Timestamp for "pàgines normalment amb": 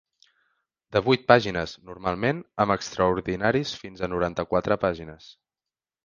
1.31-2.75